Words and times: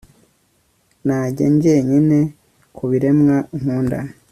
Najya 1.05 1.47
jyenyine 1.61 2.19
kubiremwa 2.75 3.35
nkunda 3.59 3.99